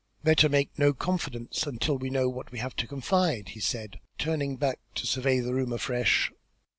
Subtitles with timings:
[0.23, 4.57] "Better make no confidants until we know what we have to confide," he said, turning
[4.57, 6.31] back to survey the room afresh.